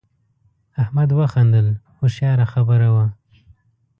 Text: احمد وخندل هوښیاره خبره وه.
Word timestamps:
احمد 0.81 1.09
وخندل 1.19 1.67
هوښیاره 1.97 2.45
خبره 2.53 2.89
وه. 2.95 3.05